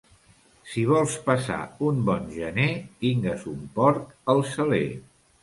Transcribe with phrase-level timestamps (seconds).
[0.69, 1.57] Si vols passar
[1.89, 2.67] un bon gener
[3.05, 4.83] tingues un porc al saler.